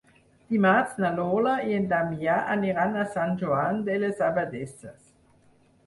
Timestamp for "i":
1.73-1.77